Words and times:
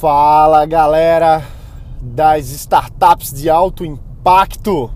Fala 0.00 0.64
galera 0.64 1.46
das 2.00 2.48
startups 2.48 3.34
de 3.34 3.50
alto 3.50 3.84
impacto, 3.84 4.90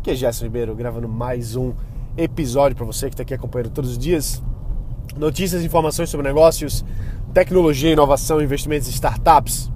que 0.00 0.12
é 0.12 0.14
Gerson 0.14 0.44
Ribeiro 0.44 0.76
gravando 0.76 1.08
mais 1.08 1.56
um 1.56 1.74
episódio 2.16 2.76
para 2.76 2.86
você 2.86 3.08
que 3.08 3.14
está 3.14 3.24
aqui 3.24 3.34
acompanhando 3.34 3.70
todos 3.70 3.90
os 3.90 3.98
dias. 3.98 4.40
Notícias, 5.16 5.64
informações 5.64 6.08
sobre 6.08 6.24
negócios, 6.24 6.84
tecnologia, 7.34 7.90
inovação, 7.90 8.40
investimentos 8.40 8.86
em 8.86 8.92
startups. 8.92 9.72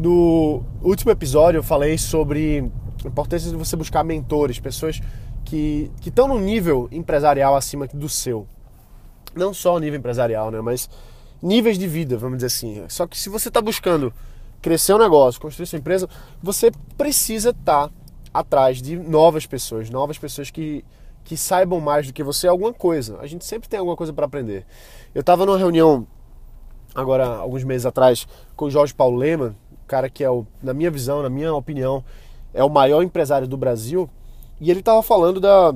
No 0.00 0.62
último 0.80 1.12
episódio 1.12 1.58
eu 1.58 1.62
falei 1.62 1.98
sobre 1.98 2.72
a 3.04 3.08
importância 3.08 3.50
de 3.50 3.56
você 3.56 3.76
buscar 3.76 4.02
mentores, 4.02 4.58
pessoas 4.58 5.02
que 5.44 5.90
estão 6.00 6.26
no 6.26 6.40
nível 6.40 6.88
empresarial 6.90 7.54
acima 7.54 7.86
do 7.88 8.08
seu. 8.08 8.46
Não 9.36 9.52
só 9.52 9.76
o 9.76 9.78
nível 9.78 9.98
empresarial, 9.98 10.50
né? 10.50 10.62
Mas 10.62 10.88
níveis 11.42 11.78
de 11.78 11.86
vida, 11.86 12.16
vamos 12.16 12.38
dizer 12.38 12.46
assim. 12.46 12.84
Só 12.88 13.06
que 13.06 13.18
se 13.18 13.28
você 13.28 13.48
está 13.48 13.60
buscando 13.60 14.12
crescer 14.60 14.94
um 14.94 14.98
negócio, 14.98 15.40
construir 15.40 15.66
sua 15.66 15.78
empresa, 15.78 16.08
você 16.42 16.70
precisa 16.96 17.50
estar 17.50 17.88
tá 17.88 17.94
atrás 18.32 18.80
de 18.80 18.96
novas 18.96 19.46
pessoas, 19.46 19.90
novas 19.90 20.18
pessoas 20.18 20.50
que, 20.50 20.84
que 21.24 21.36
saibam 21.36 21.80
mais 21.80 22.06
do 22.06 22.12
que 22.12 22.22
você 22.22 22.46
alguma 22.46 22.72
coisa. 22.72 23.18
A 23.20 23.26
gente 23.26 23.44
sempre 23.44 23.68
tem 23.68 23.78
alguma 23.78 23.96
coisa 23.96 24.12
para 24.12 24.26
aprender. 24.26 24.66
Eu 25.14 25.20
estava 25.20 25.46
numa 25.46 25.58
reunião 25.58 26.06
agora 26.94 27.26
alguns 27.26 27.64
meses 27.64 27.86
atrás 27.86 28.26
com 28.54 28.66
o 28.66 28.70
Jorge 28.70 28.92
Paulo 28.92 29.16
Lema, 29.16 29.56
cara 29.86 30.08
que 30.08 30.22
é 30.22 30.30
o, 30.30 30.46
na 30.62 30.74
minha 30.74 30.90
visão, 30.90 31.22
na 31.22 31.30
minha 31.30 31.52
opinião, 31.54 32.04
é 32.52 32.62
o 32.62 32.68
maior 32.68 33.02
empresário 33.02 33.48
do 33.48 33.56
Brasil, 33.56 34.08
e 34.60 34.70
ele 34.70 34.80
estava 34.80 35.02
falando 35.02 35.40
da 35.40 35.74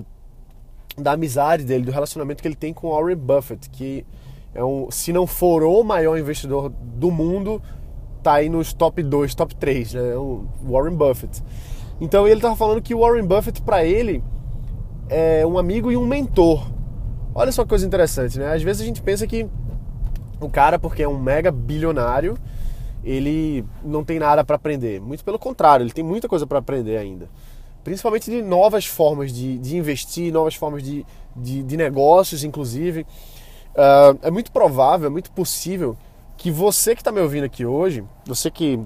da 0.97 1.12
amizade 1.12 1.65
dele, 1.65 1.84
do 1.84 1.91
relacionamento 1.91 2.41
que 2.41 2.48
ele 2.48 2.55
tem 2.55 2.73
com 2.73 2.91
Warren 2.91 3.17
Buffett, 3.17 3.69
que 3.70 4.06
é 4.55 4.65
um, 4.65 4.91
se 4.91 5.13
não 5.13 5.27
for 5.27 5.63
o 5.63 5.83
maior 5.83 6.17
investidor 6.17 6.71
do 6.71 7.11
mundo, 7.11 7.61
tá 8.23 8.35
aí 8.35 8.49
nos 8.49 8.73
top 8.73 9.03
2, 9.03 9.35
top 9.35 9.55
3, 9.57 9.95
né? 9.95 10.12
É 10.12 10.17
o 10.17 10.45
Warren 10.62 10.97
Buffett. 10.97 11.42
Então 12.01 12.27
ele 12.27 12.37
estava 12.37 12.56
falando 12.56 12.81
que 12.81 12.95
o 12.95 13.01
Warren 13.01 13.27
Buffett 13.27 13.61
para 13.62 13.84
ele 13.84 14.23
é 15.09 15.45
um 15.47 15.59
amigo 15.59 15.91
e 15.91 15.97
um 15.97 16.06
mentor. 16.06 16.67
Olha 17.34 17.51
só 17.51 17.62
que 17.65 17.69
coisa 17.69 17.87
interessante, 17.87 18.39
né? 18.39 18.55
Às 18.55 18.62
vezes 18.62 18.83
a 18.83 18.84
gente 18.84 19.03
pensa 19.03 19.27
que 19.27 19.47
o 20.41 20.48
cara, 20.48 20.78
porque 20.78 21.03
é 21.03 21.09
um 21.09 21.19
mega 21.19 21.50
bilionário, 21.50 22.37
ele 23.03 23.65
não 23.84 24.05
tem 24.05 24.19
nada 24.19 24.45
para 24.45 24.56
aprender. 24.56 25.00
Muito 25.00 25.25
pelo 25.25 25.39
contrário, 25.39 25.84
ele 25.84 25.93
tem 25.93 26.05
muita 26.05 26.28
coisa 26.28 26.47
para 26.47 26.59
aprender 26.59 26.97
ainda. 26.97 27.28
Principalmente 27.83 28.31
de 28.31 28.41
novas 28.41 28.87
formas 28.87 29.33
de, 29.33 29.59
de 29.59 29.77
investir, 29.77 30.33
novas 30.33 30.55
formas 30.55 30.83
de, 30.83 31.05
de, 31.37 31.62
de 31.62 31.77
negócios, 31.77 32.43
inclusive. 32.43 33.06
Uh, 33.75 34.19
é 34.22 34.30
muito 34.30 34.53
provável, 34.53 35.08
é 35.08 35.11
muito 35.11 35.30
possível 35.33 35.97
que 36.36 36.50
você 36.50 36.94
que 36.94 37.00
está 37.00 37.11
me 37.11 37.20
ouvindo 37.20 37.44
aqui 37.44 37.67
hoje, 37.67 38.05
você 38.25 38.50
que 38.50 38.78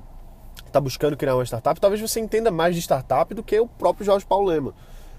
está 0.67 0.81
buscando 0.81 1.17
criar 1.17 1.35
uma 1.35 1.45
startup, 1.45 1.81
talvez 1.81 2.01
você 2.01 2.21
entenda 2.21 2.51
mais 2.51 2.75
de 2.75 2.81
startup 2.81 3.35
do 3.35 3.43
que 3.43 3.59
o 3.59 3.67
próprio 3.67 4.07
Jorge 4.07 4.25
Paulo 4.25 4.47
Lema. 4.47 4.75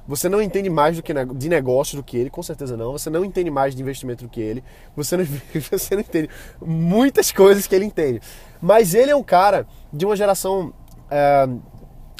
Você 0.08 0.28
não 0.28 0.42
entende 0.42 0.72
mais 0.72 0.95
do 0.95 1.03
que 1.03 1.14
de 1.14 1.50
negócio 1.50 1.95
do 1.95 2.03
que 2.03 2.17
ele, 2.17 2.31
com 2.31 2.42
certeza 2.42 2.76
não. 2.76 2.94
Você 2.94 3.11
não 3.11 3.23
entende 3.23 3.52
mais 3.52 3.76
de 3.76 3.81
investimento 3.81 4.23
do 4.23 4.30
que 4.30 4.42
ele. 4.42 4.64
Você 4.95 5.16
não, 5.16 5.23
você 5.72 5.94
não 5.94 6.02
entende 6.02 6.30
muitas 6.59 7.31
coisas 7.31 7.67
que 7.67 7.76
ele 7.76 7.86
entende. 7.86 8.20
Mas 8.59 8.95
ele 8.95 9.11
é 9.11 9.16
um 9.16 9.22
cara 9.22 9.67
de 9.94 10.06
uma 10.06 10.16
geração. 10.16 10.73
É, 11.11 11.48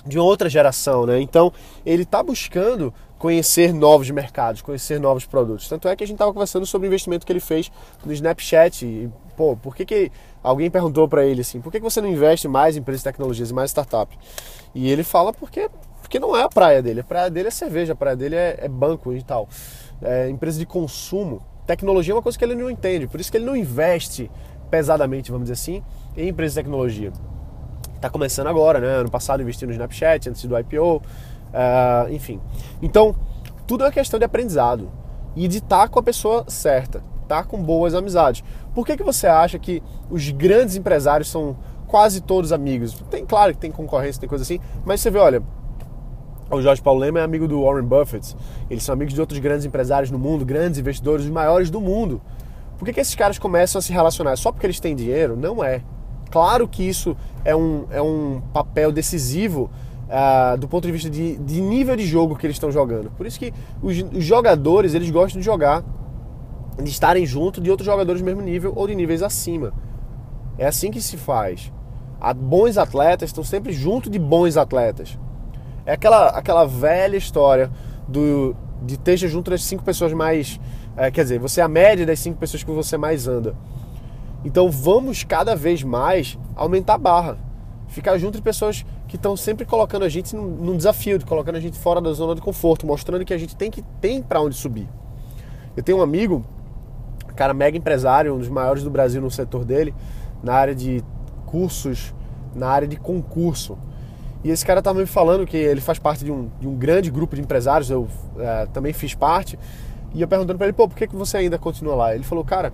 de 0.06 0.18
uma 0.18 0.26
outra 0.26 0.48
geração, 0.48 1.06
né? 1.06 1.20
Então 1.20 1.52
ele 1.86 2.04
está 2.04 2.22
buscando 2.22 2.94
conhecer 3.20 3.74
novos 3.74 4.10
mercados, 4.10 4.62
conhecer 4.62 4.98
novos 5.00 5.26
produtos. 5.26 5.68
Tanto 5.68 5.90
é 5.90 5.96
que 5.96 6.04
a 6.04 6.08
gente 6.08 6.16
estava 6.16 6.32
conversando 6.32 6.66
sobre 6.66 6.88
o 6.88 6.90
investimento 6.90 7.26
que 7.26 7.32
ele 7.32 7.42
fez 7.42 7.70
no 8.04 8.14
Snapchat. 8.14 8.86
E, 8.86 9.12
pô, 9.36 9.58
por 9.58 9.76
que, 9.76 9.86
que 9.86 10.12
alguém 10.42 10.72
perguntou 10.72 11.08
para 11.08 11.26
ele 11.26 11.42
assim, 11.42 11.60
por 11.60 11.70
que, 11.70 11.80
que 11.80 11.84
você 11.84 12.00
não 12.02 12.08
investe 12.08 12.48
mais 12.48 12.78
em 12.78 12.80
empresas 12.80 13.02
de 13.02 13.04
tecnologias 13.04 13.50
e 13.50 13.54
mais 13.54 13.72
startup? 13.72 14.18
E 14.74 14.90
ele 14.90 15.04
fala 15.04 15.34
porque, 15.34 15.70
porque 16.02 16.18
não 16.18 16.36
é 16.36 16.44
a 16.44 16.50
praia 16.50 16.82
dele. 16.82 17.02
A 17.02 17.04
praia 17.04 17.30
dele 17.30 17.50
é 17.50 17.52
cerveja, 17.52 17.92
a 17.92 17.96
praia 17.96 18.16
dele 18.16 18.36
é, 18.36 18.58
é 18.62 18.70
banco 18.70 19.14
e 19.14 19.22
tal. 19.22 19.50
É 20.02 20.30
empresa 20.30 20.58
de 20.58 20.66
consumo. 20.66 21.42
Tecnologia 21.68 22.14
é 22.14 22.16
uma 22.16 22.24
coisa 22.24 22.40
que 22.40 22.44
ele 22.44 22.56
não 22.56 22.72
entende, 22.72 23.06
por 23.06 23.20
isso 23.20 23.30
que 23.30 23.38
ele 23.38 23.46
não 23.46 23.56
investe 23.56 24.32
pesadamente, 24.72 25.30
vamos 25.30 25.50
dizer 25.50 25.54
assim, 25.54 25.84
em 26.18 26.30
empresas 26.30 26.54
de 26.54 26.62
tecnologia. 26.62 27.12
Está 27.96 28.10
começando 28.10 28.48
agora, 28.48 28.80
né? 28.80 28.88
Ano 28.88 29.12
passado 29.12 29.42
investiu 29.42 29.68
no 29.68 29.74
Snapchat 29.74 30.30
antes 30.30 30.46
do 30.46 30.58
IPO. 30.58 31.02
Uh, 31.50 32.14
enfim. 32.14 32.40
Então, 32.82 33.16
tudo 33.68 33.86
é 33.86 33.92
questão 33.92 34.20
de 34.20 34.26
aprendizado 34.26 34.90
e 35.36 35.48
de 35.48 35.58
estar 35.58 35.82
tá 35.82 35.88
com 35.88 36.00
a 36.00 36.04
pessoa 36.04 36.46
certa, 36.48 37.04
estar 37.24 37.44
tá 37.44 37.44
com 37.44 37.62
boas 37.62 37.94
amizades. 37.94 38.44
Por 38.74 38.86
que, 38.86 38.98
que 38.98 39.04
você 39.04 39.28
acha 39.28 39.58
que 39.60 39.82
os 40.10 40.30
grandes 40.32 40.76
empresários 40.76 41.30
são 41.30 41.58
quase 41.88 42.22
todos 42.22 42.52
amigos? 42.52 42.94
Tem, 43.10 43.26
claro 43.26 43.54
que 43.54 43.60
tem 43.60 43.72
concorrência, 43.72 44.20
tem 44.20 44.30
coisa 44.30 44.44
assim, 44.44 44.60
mas 44.86 45.02
você 45.02 45.10
vê, 45.10 45.20
olha, 45.20 45.44
o 46.52 46.62
Jorge 46.62 46.82
Paulo 46.82 47.00
Lema 47.00 47.20
é 47.20 47.24
amigo 47.24 47.48
do 47.48 47.64
Warren 47.64 47.86
Buffett, 47.86 48.36
eles 48.70 48.84
são 48.84 48.94
amigos 48.94 49.14
de 49.14 49.22
outros 49.22 49.40
grandes 49.40 49.66
empresários 49.66 50.10
no 50.10 50.18
mundo, 50.18 50.44
grandes 50.44 50.80
investidores, 50.80 51.26
os 51.26 51.32
maiores 51.32 51.70
do 51.70 51.80
mundo. 51.80 52.22
Por 52.78 52.86
que, 52.86 52.94
que 52.94 53.00
esses 53.00 53.14
caras 53.14 53.38
começam 53.38 53.78
a 53.78 53.82
se 53.82 53.92
relacionar? 53.92 54.36
Só 54.38 54.52
porque 54.52 54.66
eles 54.66 54.80
têm 54.80 54.96
dinheiro? 54.96 55.36
Não 55.36 55.64
é. 55.64 55.84
Claro 56.32 56.68
que 56.68 56.82
isso 56.82 57.16
é 57.44 57.56
um, 57.56 57.86
é 57.92 58.02
um 58.02 58.42
papel 58.54 58.92
decisivo 58.92 59.70
Uh, 60.10 60.58
do 60.58 60.68
ponto 60.68 60.88
de 60.88 60.92
vista 60.92 61.08
de, 61.08 61.38
de, 61.38 61.62
nível 61.62 61.96
de 61.96 62.04
jogo 62.04 62.36
que 62.36 62.44
eles 62.44 62.56
estão 62.56 62.72
jogando. 62.72 63.12
Por 63.12 63.28
isso 63.28 63.38
que 63.38 63.54
os, 63.80 63.96
os, 64.12 64.24
jogadores 64.24 64.96
eles 64.96 65.12
gostam 65.12 65.40
de 65.40 65.46
jogar, 65.46 65.84
de 66.82 66.90
estarem 66.90 67.28
junto 67.28 67.62
de 67.62 67.70
outros 67.70 67.86
jogadores 67.86 68.20
do 68.20 68.26
mesmo 68.26 68.42
nível 68.42 68.74
ou 68.76 68.88
de 68.88 68.96
níveis 68.96 69.22
acima. 69.22 69.72
É 70.58 70.66
assim 70.66 70.90
que 70.90 71.00
se 71.00 71.16
faz. 71.16 71.72
Há 72.20 72.34
bons 72.34 72.76
atletas 72.76 73.30
estão 73.30 73.44
sempre 73.44 73.72
junto 73.72 74.10
de 74.10 74.18
bons 74.18 74.58
atletas. 74.58 75.16
É 75.86 75.94
aquela, 75.94 76.30
aquela 76.30 76.66
velha 76.66 77.16
história 77.16 77.70
do, 78.08 78.56
de 78.82 78.96
esteja 78.96 79.28
junto 79.28 79.52
das 79.52 79.64
cinco 79.64 79.84
pessoas 79.84 80.12
mais. 80.12 80.60
É, 80.98 81.12
quer 81.12 81.22
dizer, 81.22 81.40
você 81.40 81.62
é 81.62 81.64
a 81.64 81.68
média 81.68 82.06
das 82.06 82.20
cinco 82.20 82.40
pessoas 82.40 82.64
que 82.64 82.72
você 82.72 82.98
mais 82.98 83.28
anda. 83.28 83.56
Então 84.44 84.70
vamos 84.70 85.24
cada 85.24 85.56
vez 85.56 85.84
mais 85.84 86.38
aumentar 86.56 86.96
a 86.96 86.98
barra. 86.98 87.38
Ficar 87.88 88.18
junto 88.18 88.36
de 88.38 88.42
pessoas 88.42 88.86
que 89.10 89.16
estão 89.16 89.36
sempre 89.36 89.66
colocando 89.66 90.06
a 90.06 90.10
gente 90.10 90.36
num, 90.36 90.78
desafio, 90.78 91.20
colocando 91.26 91.56
a 91.56 91.60
gente 91.60 91.78
fora 91.78 92.00
da 92.00 92.14
zona 92.14 92.36
de 92.36 92.42
conforto, 92.42 92.86
mostrando 92.86 93.26
que 93.26 93.34
a 93.34 93.38
gente 93.40 93.56
tem 93.56 93.72
que 93.72 93.82
tem 94.00 94.22
para 94.22 94.40
onde 94.40 94.56
subir. 94.56 94.88
Eu 95.76 95.82
tenho 95.82 95.98
um 95.98 96.02
amigo, 96.02 96.46
cara 97.36 97.52
mega 97.52 97.76
empresário, 97.76 98.36
um 98.36 98.38
dos 98.38 98.50
maiores 98.50 98.84
do 98.84 98.90
Brasil 98.92 99.20
no 99.20 99.32
setor 99.32 99.66
dele, 99.66 99.96
na 100.44 100.54
área 100.54 100.76
de 100.76 101.04
cursos, 101.48 102.14
na 102.56 102.68
área 102.68 102.88
de 102.88 102.98
concurso. 102.98 103.80
E 104.44 104.52
esse 104.52 104.64
cara 104.64 104.80
estava 104.80 105.00
me 105.00 105.08
falando 105.08 105.46
que 105.48 105.58
ele 105.58 105.82
faz 105.82 105.98
parte 105.98 106.24
de 106.24 106.32
um, 106.32 106.48
de 106.60 106.68
um 106.68 106.76
grande 106.76 107.10
grupo 107.10 107.36
de 107.36 107.42
empresários, 107.42 107.90
eu 107.90 108.08
é, 108.38 108.68
também 108.68 108.94
fiz 108.94 109.16
parte. 109.16 109.58
E 110.14 110.22
eu 110.22 110.28
perguntando 110.28 110.58
para 110.58 110.68
ele, 110.68 110.74
pô, 110.74 110.88
por 110.88 110.96
que, 110.96 111.08
que 111.08 111.16
você 111.16 111.38
ainda 111.38 111.58
continua 111.58 111.96
lá? 111.96 112.14
Ele 112.14 112.24
falou, 112.24 112.46
cara, 112.46 112.72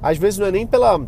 às 0.00 0.16
vezes 0.18 0.38
não 0.38 0.46
é 0.46 0.52
nem 0.52 0.66
pela 0.66 0.98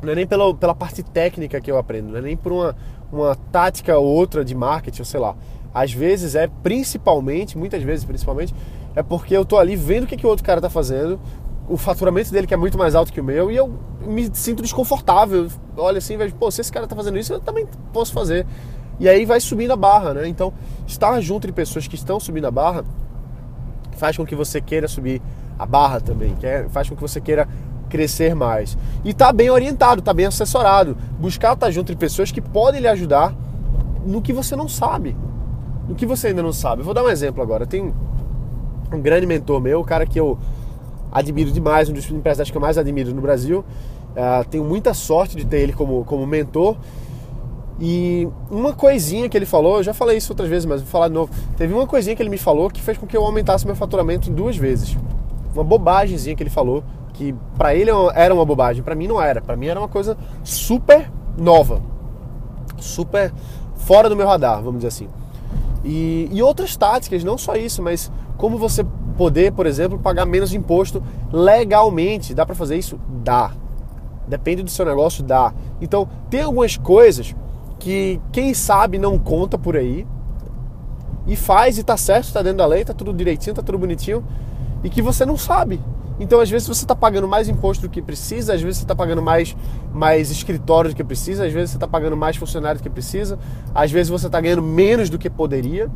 não 0.00 0.12
é 0.12 0.14
nem 0.14 0.26
pela, 0.26 0.54
pela 0.54 0.74
parte 0.74 1.02
técnica 1.02 1.60
que 1.60 1.70
eu 1.70 1.76
aprendo, 1.76 2.10
não 2.10 2.18
é 2.18 2.22
nem 2.22 2.36
por 2.36 2.52
uma, 2.52 2.76
uma 3.12 3.34
tática 3.34 3.98
ou 3.98 4.06
outra 4.06 4.44
de 4.44 4.54
marketing, 4.54 5.00
ou 5.00 5.04
sei 5.04 5.20
lá. 5.20 5.34
Às 5.72 5.92
vezes 5.92 6.34
é 6.34 6.48
principalmente, 6.62 7.56
muitas 7.56 7.82
vezes 7.82 8.04
principalmente, 8.04 8.54
é 8.94 9.02
porque 9.02 9.36
eu 9.36 9.44
tô 9.44 9.56
ali 9.56 9.76
vendo 9.76 10.04
o 10.04 10.06
que, 10.06 10.16
que 10.16 10.26
o 10.26 10.28
outro 10.28 10.44
cara 10.44 10.60
tá 10.60 10.70
fazendo, 10.70 11.20
o 11.68 11.76
faturamento 11.76 12.32
dele 12.32 12.46
que 12.46 12.54
é 12.54 12.56
muito 12.56 12.78
mais 12.78 12.94
alto 12.94 13.12
que 13.12 13.20
o 13.20 13.24
meu, 13.24 13.50
e 13.50 13.56
eu 13.56 13.72
me 14.06 14.28
sinto 14.32 14.62
desconfortável. 14.62 15.48
Olha 15.76 15.98
assim, 15.98 16.16
vejo, 16.16 16.34
pô, 16.34 16.50
se 16.50 16.60
esse 16.60 16.72
cara 16.72 16.86
tá 16.86 16.96
fazendo 16.96 17.18
isso, 17.18 17.32
eu 17.32 17.40
também 17.40 17.66
posso 17.92 18.12
fazer. 18.12 18.46
E 18.98 19.08
aí 19.08 19.24
vai 19.24 19.38
subindo 19.40 19.72
a 19.72 19.76
barra, 19.76 20.14
né? 20.14 20.26
Então, 20.26 20.52
estar 20.86 21.20
junto 21.20 21.46
de 21.46 21.52
pessoas 21.52 21.86
que 21.86 21.94
estão 21.94 22.18
subindo 22.18 22.46
a 22.46 22.50
barra 22.50 22.84
faz 23.96 24.16
com 24.16 24.24
que 24.24 24.34
você 24.34 24.60
queira 24.60 24.88
subir 24.88 25.20
a 25.58 25.66
barra 25.66 26.00
também, 26.00 26.36
faz 26.70 26.88
com 26.88 26.94
que 26.94 27.02
você 27.02 27.20
queira 27.20 27.48
crescer 27.88 28.34
mais. 28.34 28.76
E 29.04 29.12
tá 29.12 29.32
bem 29.32 29.50
orientado, 29.50 30.02
tá 30.02 30.12
bem 30.12 30.26
assessorado. 30.26 30.96
Buscar 31.18 31.54
estar 31.54 31.66
tá 31.66 31.70
junto 31.70 31.92
de 31.92 31.96
pessoas 31.96 32.30
que 32.30 32.40
podem 32.40 32.80
lhe 32.80 32.88
ajudar 32.88 33.34
no 34.04 34.22
que 34.22 34.32
você 34.32 34.54
não 34.54 34.68
sabe. 34.68 35.16
No 35.88 35.94
que 35.94 36.06
você 36.06 36.28
ainda 36.28 36.42
não 36.42 36.52
sabe. 36.52 36.82
Eu 36.82 36.84
vou 36.84 36.94
dar 36.94 37.02
um 37.02 37.08
exemplo 37.08 37.42
agora. 37.42 37.66
Tem 37.66 37.92
um 38.92 39.00
grande 39.00 39.26
mentor 39.26 39.60
meu, 39.60 39.80
um 39.80 39.84
cara 39.84 40.06
que 40.06 40.18
eu 40.18 40.38
admiro 41.10 41.50
demais, 41.50 41.88
um 41.88 41.92
dos 41.92 42.08
empresários 42.10 42.50
que 42.50 42.56
eu 42.56 42.60
mais 42.60 42.78
admiro 42.78 43.14
no 43.14 43.20
Brasil. 43.20 43.64
Uh, 44.10 44.48
tenho 44.48 44.64
muita 44.64 44.94
sorte 44.94 45.36
de 45.36 45.44
ter 45.44 45.60
ele 45.60 45.72
como, 45.72 46.04
como 46.04 46.26
mentor. 46.26 46.76
E 47.80 48.28
uma 48.50 48.72
coisinha 48.72 49.28
que 49.28 49.36
ele 49.36 49.46
falou, 49.46 49.76
eu 49.76 49.82
já 49.84 49.94
falei 49.94 50.16
isso 50.16 50.32
outras 50.32 50.48
vezes, 50.48 50.66
mas 50.66 50.80
vou 50.80 50.90
falar 50.90 51.08
de 51.08 51.14
novo. 51.14 51.32
Teve 51.56 51.72
uma 51.72 51.86
coisinha 51.86 52.16
que 52.16 52.22
ele 52.22 52.30
me 52.30 52.38
falou 52.38 52.68
que 52.68 52.82
fez 52.82 52.98
com 52.98 53.06
que 53.06 53.16
eu 53.16 53.24
aumentasse 53.24 53.64
meu 53.64 53.76
faturamento 53.76 54.28
em 54.28 54.34
duas 54.34 54.56
vezes. 54.56 54.96
Uma 55.54 55.62
bobagemzinha 55.62 56.34
que 56.34 56.42
ele 56.42 56.50
falou 56.50 56.82
que 57.18 57.34
para 57.56 57.74
ele 57.74 57.90
era 58.14 58.32
uma 58.32 58.44
bobagem, 58.44 58.80
para 58.80 58.94
mim 58.94 59.08
não 59.08 59.20
era. 59.20 59.42
Para 59.42 59.56
mim 59.56 59.66
era 59.66 59.80
uma 59.80 59.88
coisa 59.88 60.16
super 60.44 61.10
nova, 61.36 61.82
super 62.76 63.32
fora 63.74 64.08
do 64.08 64.14
meu 64.14 64.26
radar, 64.26 64.62
vamos 64.62 64.76
dizer 64.76 64.88
assim. 64.88 65.08
E, 65.84 66.28
e 66.30 66.40
outras 66.40 66.76
táticas, 66.76 67.24
não 67.24 67.36
só 67.36 67.56
isso, 67.56 67.82
mas 67.82 68.10
como 68.36 68.56
você 68.56 68.86
poder, 69.16 69.52
por 69.52 69.66
exemplo, 69.66 69.98
pagar 69.98 70.26
menos 70.26 70.54
imposto 70.54 71.02
legalmente. 71.32 72.32
Dá 72.34 72.46
para 72.46 72.54
fazer 72.54 72.76
isso? 72.76 73.00
Dá. 73.24 73.50
Depende 74.28 74.62
do 74.62 74.70
seu 74.70 74.86
negócio, 74.86 75.24
dá. 75.24 75.52
Então, 75.80 76.08
tem 76.30 76.42
algumas 76.42 76.76
coisas 76.76 77.34
que 77.80 78.20
quem 78.30 78.54
sabe 78.54 78.96
não 78.96 79.18
conta 79.18 79.58
por 79.58 79.76
aí 79.76 80.06
e 81.26 81.34
faz 81.34 81.78
e 81.78 81.82
tá 81.82 81.96
certo, 81.96 82.32
tá 82.32 82.42
dentro 82.42 82.58
da 82.58 82.66
lei, 82.66 82.84
tá 82.84 82.94
tudo 82.94 83.12
direitinho, 83.12 83.56
tá 83.56 83.62
tudo 83.62 83.78
bonitinho 83.78 84.24
e 84.84 84.88
que 84.88 85.02
você 85.02 85.26
não 85.26 85.36
sabe. 85.36 85.80
Então, 86.20 86.40
às 86.40 86.50
vezes 86.50 86.66
você 86.66 86.84
está 86.84 86.96
pagando 86.96 87.28
mais 87.28 87.48
imposto 87.48 87.86
do 87.86 87.90
que 87.90 88.02
precisa, 88.02 88.54
às 88.54 88.60
vezes 88.60 88.78
você 88.78 88.84
está 88.84 88.94
pagando 88.94 89.22
mais, 89.22 89.56
mais 89.92 90.30
escritório 90.30 90.90
do 90.90 90.96
que 90.96 91.04
precisa, 91.04 91.46
às 91.46 91.52
vezes 91.52 91.70
você 91.70 91.76
está 91.76 91.86
pagando 91.86 92.16
mais 92.16 92.36
funcionário 92.36 92.80
do 92.80 92.82
que 92.82 92.90
precisa, 92.90 93.38
às 93.74 93.90
vezes 93.92 94.10
você 94.10 94.26
está 94.26 94.40
ganhando 94.40 94.62
menos 94.62 95.08
do 95.08 95.18
que 95.18 95.30
poderia. 95.30 95.88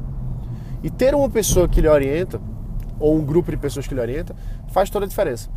E 0.82 0.90
ter 0.90 1.14
uma 1.14 1.28
pessoa 1.28 1.68
que 1.68 1.80
lhe 1.80 1.88
orienta, 1.88 2.40
ou 2.98 3.16
um 3.16 3.24
grupo 3.24 3.50
de 3.50 3.56
pessoas 3.56 3.86
que 3.86 3.94
lhe 3.94 4.00
orienta, 4.00 4.34
faz 4.68 4.90
toda 4.90 5.04
a 5.04 5.08
diferença. 5.08 5.48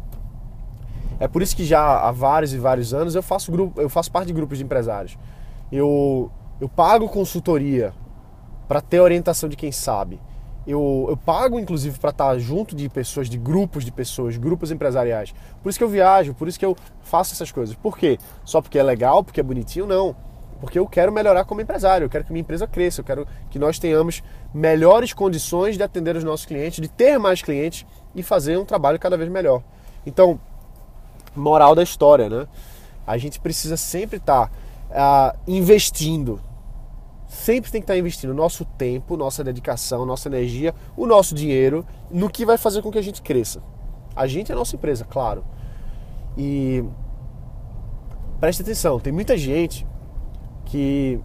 É 1.19 1.27
por 1.27 1.41
isso 1.41 1.56
que 1.56 1.63
já 1.63 2.00
há 2.00 2.12
vários 2.12 2.53
e 2.53 2.57
vários 2.57 2.94
anos 2.94 3.15
eu 3.15 3.23
faço, 3.23 3.51
grupo, 3.51 3.79
eu 3.79 3.89
faço 3.89 4.12
parte 4.12 4.27
de 4.27 4.33
grupos 4.33 4.57
de 4.57 4.63
empresários. 4.63 5.17
Eu, 5.71 6.31
eu 6.59 6.67
pago 6.67 7.07
consultoria 7.07 7.94
para 8.67 8.81
ter 8.81 9.00
orientação 9.00 9.47
de 9.47 9.56
quem 9.56 9.71
sabe. 9.71 10.19
Eu, 10.67 11.06
eu 11.09 11.17
pago, 11.17 11.59
inclusive, 11.59 12.00
para 12.00 12.09
estar 12.09 12.38
junto 12.39 12.75
de 12.75 12.89
pessoas, 12.89 13.29
de 13.29 13.38
grupos 13.38 13.85
de 13.85 13.91
pessoas, 13.91 14.35
grupos 14.35 14.71
empresariais. 14.71 15.33
Por 15.62 15.69
isso 15.69 15.77
que 15.77 15.83
eu 15.83 15.89
viajo, 15.89 16.33
por 16.33 16.47
isso 16.47 16.57
que 16.57 16.65
eu 16.65 16.75
faço 17.03 17.33
essas 17.33 17.51
coisas. 17.51 17.75
Por 17.75 17.97
quê? 17.97 18.17
Só 18.44 18.62
porque 18.62 18.79
é 18.79 18.83
legal, 18.83 19.23
porque 19.23 19.39
é 19.39 19.44
bonitinho? 19.44 19.85
Não. 19.85 20.15
Porque 20.59 20.79
eu 20.79 20.88
quero 20.88 21.12
melhorar 21.12 21.45
como 21.45 21.62
empresário, 21.62 22.06
eu 22.06 22.09
quero 22.09 22.23
que 22.23 22.31
minha 22.31 22.41
empresa 22.41 22.65
cresça, 22.65 23.01
eu 23.01 23.06
quero 23.06 23.27
que 23.51 23.59
nós 23.59 23.77
tenhamos 23.77 24.23
melhores 24.53 25.13
condições 25.13 25.77
de 25.77 25.83
atender 25.83 26.15
os 26.15 26.23
nossos 26.23 26.45
clientes, 26.45 26.81
de 26.81 26.88
ter 26.88 27.19
mais 27.19 27.41
clientes 27.41 27.85
e 28.15 28.23
fazer 28.23 28.57
um 28.57 28.65
trabalho 28.65 28.97
cada 28.97 29.17
vez 29.17 29.29
melhor. 29.29 29.62
Então, 30.06 30.39
moral 31.35 31.75
da 31.75 31.83
história, 31.83 32.29
né? 32.29 32.47
A 33.06 33.17
gente 33.17 33.39
precisa 33.39 33.77
sempre 33.77 34.17
estar 34.17 34.50
uh, 34.89 35.38
investindo 35.45 36.41
sempre 37.36 37.72
tem 37.72 37.82
que 37.82 37.84
estar 37.84 37.98
investindo 37.98 38.34
nosso 38.34 38.64
tempo, 38.64 39.18
nossa 39.18 39.44
dedicação, 39.44 40.06
nossa 40.06 40.30
energia, 40.30 40.74
o 40.96 41.06
nosso 41.06 41.36
dinheiro 41.36 41.86
no 42.10 42.30
que 42.30 42.46
vai 42.46 42.58
fazer 42.58 42.82
com 42.82 42.92
que 42.92 42.98
a 42.98 43.04
gente 43.04 43.22
cresça. 43.22 43.62
A 44.16 44.26
gente 44.26 44.52
é 44.52 44.56
a 44.56 44.58
nossa 44.58 44.76
empresa, 44.76 45.06
claro. 45.06 45.44
E 46.38 46.84
preste 48.40 48.62
atenção, 48.62 49.00
tem 49.00 49.12
muita 49.12 49.38
gente 49.38 49.86
que 50.66 51.20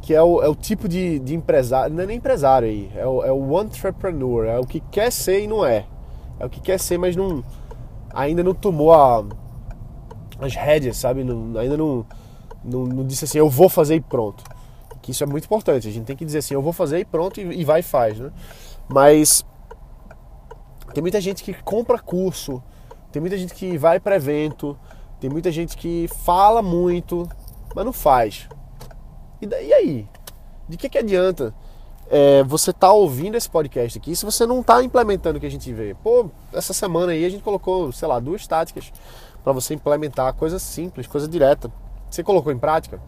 que 0.00 0.14
é 0.14 0.22
o, 0.22 0.40
é 0.40 0.48
o 0.48 0.54
tipo 0.54 0.88
de, 0.88 1.18
de, 1.18 1.34
empresário, 1.34 1.92
não 1.92 2.04
é 2.04 2.06
nem 2.06 2.18
empresário 2.18 2.68
aí, 2.68 2.88
é 2.94 3.04
o, 3.04 3.24
é 3.24 3.32
o 3.32 3.60
entrepreneur, 3.60 4.46
é 4.46 4.56
o 4.56 4.64
que 4.64 4.78
quer 4.78 5.10
ser 5.10 5.42
e 5.42 5.48
não 5.48 5.66
é. 5.66 5.84
É 6.38 6.46
o 6.46 6.48
que 6.48 6.60
quer 6.60 6.78
ser, 6.78 6.96
mas 6.96 7.16
não 7.16 7.42
ainda 8.14 8.42
não 8.44 8.54
tomou 8.54 8.92
a, 8.94 9.24
as 10.38 10.54
rédeas, 10.54 10.96
sabe? 10.96 11.24
Não, 11.24 11.58
ainda 11.58 11.76
não 11.76 12.06
não, 12.66 12.84
não, 12.84 13.06
disse 13.06 13.24
assim, 13.24 13.38
eu 13.38 13.48
vou 13.48 13.68
fazer 13.68 13.94
e 13.94 14.00
pronto. 14.00 14.44
Que 15.00 15.12
isso 15.12 15.22
é 15.22 15.26
muito 15.26 15.44
importante. 15.44 15.88
A 15.88 15.90
gente 15.90 16.04
tem 16.04 16.16
que 16.16 16.24
dizer 16.24 16.38
assim, 16.38 16.54
eu 16.54 16.62
vou 16.62 16.72
fazer 16.72 16.98
e 16.98 17.04
pronto, 17.04 17.40
e, 17.40 17.60
e 17.60 17.64
vai 17.64 17.80
e 17.80 17.82
faz, 17.82 18.18
né? 18.18 18.30
Mas 18.88 19.44
tem 20.92 21.02
muita 21.02 21.20
gente 21.20 21.42
que 21.42 21.54
compra 21.62 21.98
curso, 21.98 22.62
tem 23.12 23.20
muita 23.20 23.36
gente 23.36 23.54
que 23.54 23.76
vai 23.78 24.00
para 24.00 24.16
evento, 24.16 24.76
tem 25.20 25.30
muita 25.30 25.50
gente 25.50 25.76
que 25.76 26.08
fala 26.24 26.62
muito, 26.62 27.28
mas 27.74 27.84
não 27.84 27.92
faz. 27.92 28.48
E, 29.40 29.46
daí, 29.46 29.72
aí? 29.72 30.08
De 30.68 30.76
que, 30.76 30.88
que 30.88 30.98
adianta 30.98 31.54
é, 32.08 32.42
você 32.44 32.72
tá 32.72 32.92
ouvindo 32.92 33.36
esse 33.36 33.48
podcast 33.48 33.98
aqui 33.98 34.14
se 34.14 34.24
você 34.24 34.46
não 34.46 34.62
tá 34.62 34.82
implementando 34.82 35.38
o 35.38 35.40
que 35.40 35.46
a 35.46 35.50
gente 35.50 35.72
vê? 35.72 35.94
Pô, 36.02 36.30
essa 36.52 36.72
semana 36.72 37.12
aí 37.12 37.24
a 37.24 37.28
gente 37.28 37.42
colocou, 37.42 37.92
sei 37.92 38.06
lá, 38.08 38.18
duas 38.18 38.46
táticas 38.46 38.92
para 39.42 39.52
você 39.52 39.74
implementar 39.74 40.32
coisa 40.34 40.58
simples, 40.58 41.06
coisa 41.06 41.28
direta. 41.28 41.70
Você 42.16 42.22
colocou 42.22 42.50
em 42.50 42.58
prática? 42.58 42.98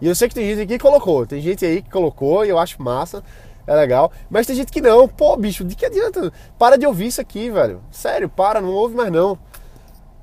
E 0.00 0.08
eu 0.08 0.14
sei 0.14 0.28
que 0.28 0.34
tem 0.34 0.44
gente 0.44 0.62
aqui 0.62 0.72
que 0.72 0.78
colocou, 0.78 1.24
tem 1.24 1.40
gente 1.40 1.64
aí 1.64 1.80
que 1.80 1.88
colocou 1.88 2.44
e 2.44 2.48
eu 2.48 2.58
acho 2.58 2.82
massa, 2.82 3.22
é 3.64 3.74
legal. 3.74 4.10
Mas 4.28 4.44
tem 4.44 4.56
gente 4.56 4.72
que 4.72 4.80
não. 4.80 5.06
Pô, 5.06 5.36
bicho, 5.36 5.64
de 5.64 5.76
que 5.76 5.86
adianta? 5.86 6.32
Para 6.58 6.76
de 6.76 6.84
ouvir 6.84 7.06
isso 7.06 7.20
aqui, 7.20 7.48
velho. 7.48 7.80
Sério, 7.92 8.28
para, 8.28 8.60
não 8.60 8.70
ouve 8.70 8.96
mais 8.96 9.10
não. 9.10 9.38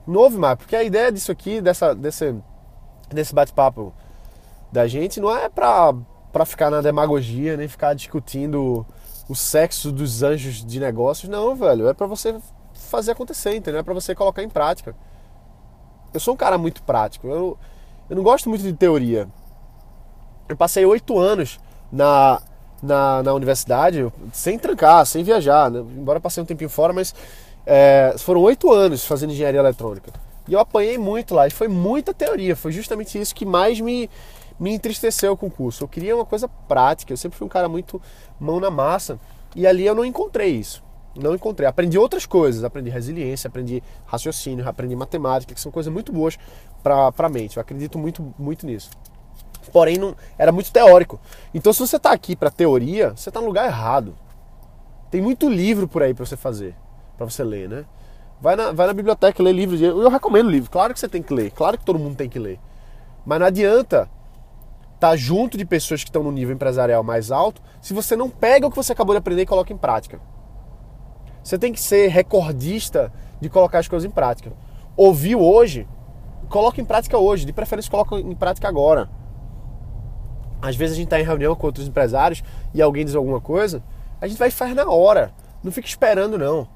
Não 0.05 0.19
ouve 0.19 0.37
mais, 0.37 0.57
porque 0.57 0.75
a 0.75 0.83
ideia 0.83 1.09
disso 1.09 1.31
aqui, 1.31 1.61
dessa, 1.61 1.95
desse, 1.95 2.35
desse 3.09 3.33
bate-papo 3.33 3.93
da 4.69 4.85
gente, 4.87 5.21
não 5.21 5.33
é 5.33 5.47
pra, 5.47 5.93
pra 6.33 6.45
ficar 6.45 6.69
na 6.69 6.81
demagogia, 6.81 7.55
nem 7.55 7.69
ficar 7.69 7.93
discutindo 7.93 8.85
o 9.29 9.35
sexo 9.35 9.89
dos 9.89 10.21
anjos 10.21 10.65
de 10.65 10.81
negócios, 10.81 11.29
não, 11.29 11.55
velho. 11.55 11.87
É 11.87 11.93
pra 11.93 12.07
você 12.07 12.35
fazer 12.73 13.11
acontecer, 13.13 13.55
entendeu? 13.55 13.79
É 13.79 13.83
pra 13.83 13.93
você 13.93 14.13
colocar 14.13 14.43
em 14.43 14.49
prática. 14.49 14.93
Eu 16.13 16.19
sou 16.19 16.33
um 16.33 16.37
cara 16.37 16.57
muito 16.57 16.83
prático. 16.83 17.27
Eu, 17.27 17.57
eu 18.09 18.15
não 18.15 18.23
gosto 18.23 18.49
muito 18.49 18.63
de 18.63 18.73
teoria. 18.73 19.27
Eu 20.47 20.57
passei 20.57 20.85
oito 20.85 21.17
anos 21.17 21.59
na, 21.91 22.41
na, 22.81 23.23
na, 23.23 23.33
universidade 23.33 24.11
sem 24.31 24.59
trancar, 24.59 25.05
sem 25.05 25.23
viajar. 25.23 25.71
Né? 25.71 25.79
Embora 25.79 26.19
passei 26.19 26.43
um 26.43 26.45
tempinho 26.45 26.69
fora, 26.69 26.91
mas 26.91 27.15
é, 27.65 28.15
foram 28.17 28.41
oito 28.41 28.71
anos 28.71 29.05
fazendo 29.05 29.31
engenharia 29.31 29.59
eletrônica. 29.59 30.11
E 30.47 30.53
eu 30.53 30.59
apanhei 30.59 30.97
muito 30.97 31.33
lá. 31.33 31.47
E 31.47 31.51
foi 31.51 31.67
muita 31.67 32.13
teoria. 32.13 32.55
Foi 32.55 32.71
justamente 32.71 33.19
isso 33.19 33.33
que 33.33 33.45
mais 33.45 33.79
me, 33.79 34.09
me 34.59 34.73
entristeceu 34.73 35.37
com 35.37 35.47
o 35.47 35.51
curso. 35.51 35.83
Eu 35.83 35.87
queria 35.87 36.15
uma 36.15 36.25
coisa 36.25 36.47
prática. 36.47 37.13
Eu 37.13 37.17
sempre 37.17 37.37
fui 37.37 37.45
um 37.45 37.49
cara 37.49 37.69
muito 37.69 38.01
mão 38.39 38.59
na 38.59 38.69
massa. 38.69 39.17
E 39.55 39.65
ali 39.65 39.85
eu 39.85 39.95
não 39.95 40.03
encontrei 40.03 40.49
isso. 40.49 40.83
Não 41.15 41.35
encontrei. 41.35 41.67
Aprendi 41.67 41.97
outras 41.97 42.25
coisas. 42.25 42.63
Aprendi 42.63 42.89
resiliência, 42.89 43.47
aprendi 43.47 43.83
raciocínio, 44.05 44.67
aprendi 44.67 44.95
matemática, 44.95 45.53
que 45.53 45.61
são 45.61 45.71
coisas 45.71 45.91
muito 45.91 46.11
boas 46.11 46.37
para 46.81 47.13
a 47.17 47.29
mente. 47.29 47.57
Eu 47.57 47.61
acredito 47.61 47.97
muito, 47.99 48.33
muito 48.37 48.65
nisso. 48.65 48.89
Porém, 49.71 49.97
não, 49.97 50.15
era 50.37 50.51
muito 50.51 50.71
teórico. 50.71 51.19
Então, 51.53 51.71
se 51.71 51.79
você 51.79 51.95
está 51.95 52.11
aqui 52.11 52.35
para 52.35 52.49
teoria, 52.49 53.11
você 53.15 53.29
está 53.29 53.39
no 53.39 53.47
lugar 53.47 53.65
errado. 53.65 54.15
Tem 55.09 55.21
muito 55.21 55.47
livro 55.47 55.87
por 55.87 56.01
aí 56.01 56.13
para 56.13 56.25
você 56.25 56.35
fazer, 56.35 56.75
para 57.15 57.29
você 57.29 57.43
ler, 57.43 57.69
né? 57.69 57.85
Vai 58.41 58.55
na, 58.55 58.71
vai 58.71 58.87
na 58.87 58.93
biblioteca 58.93 59.41
ler 59.41 59.53
livros. 59.53 59.81
Eu, 59.81 60.01
eu 60.01 60.09
recomendo 60.09 60.49
livro. 60.49 60.69
Claro 60.69 60.93
que 60.93 60.99
você 60.99 61.07
tem 61.07 61.21
que 61.21 61.33
ler. 61.33 61.51
Claro 61.51 61.77
que 61.77 61.85
todo 61.85 61.99
mundo 61.99 62.15
tem 62.15 62.27
que 62.27 62.39
ler. 62.39 62.59
Mas 63.25 63.39
não 63.39 63.47
adianta 63.47 64.09
estar 64.95 65.09
tá 65.11 65.15
junto 65.15 65.57
de 65.57 65.65
pessoas 65.65 66.03
que 66.03 66.09
estão 66.09 66.23
no 66.23 66.31
nível 66.31 66.53
empresarial 66.53 67.03
mais 67.03 67.31
alto 67.31 67.61
se 67.81 67.93
você 67.93 68.15
não 68.15 68.29
pega 68.29 68.67
o 68.67 68.69
que 68.69 68.75
você 68.75 68.91
acabou 68.91 69.13
de 69.13 69.19
aprender 69.19 69.43
e 69.43 69.45
coloca 69.45 69.71
em 69.71 69.77
prática. 69.77 70.19
Você 71.43 71.57
tem 71.57 71.73
que 71.73 71.79
ser 71.79 72.07
recordista 72.07 73.11
de 73.41 73.49
colocar 73.49 73.79
as 73.79 73.87
coisas 73.87 74.09
em 74.09 74.13
prática. 74.13 74.53
Ouviu 74.95 75.41
hoje, 75.41 75.87
coloca 76.49 76.79
em 76.79 76.85
prática 76.85 77.17
hoje. 77.17 77.45
De 77.45 77.51
preferência, 77.51 77.91
coloca 77.91 78.15
em 78.15 78.35
prática 78.35 78.67
agora. 78.67 79.09
Às 80.61 80.77
vezes 80.77 80.93
a 80.93 80.95
gente 80.95 81.07
está 81.07 81.19
em 81.19 81.25
reunião 81.25 81.55
com 81.55 81.67
outros 81.67 81.87
empresários 81.87 82.41
e 82.73 82.81
alguém 82.81 83.03
diz 83.03 83.15
alguma 83.15 83.41
coisa, 83.41 83.83
a 84.21 84.27
gente 84.27 84.37
vai 84.37 84.47
e 84.47 84.51
faz 84.51 84.73
na 84.73 84.89
hora. 84.89 85.33
Não 85.61 85.71
fica 85.71 85.87
esperando, 85.87 86.37
não. 86.37 86.67